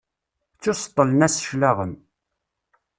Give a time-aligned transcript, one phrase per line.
[0.53, 1.93] Ttuseṭṭlen-as cclaɣem.